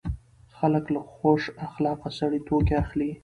[0.57, 3.11] خلک له خوش اخلاقه سړي توکي اخلي.